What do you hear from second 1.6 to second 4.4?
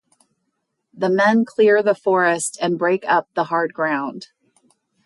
the forest and break up the hard ground.